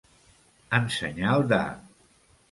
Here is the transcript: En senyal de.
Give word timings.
En 0.77 0.87
senyal 0.95 1.45
de. 1.51 1.59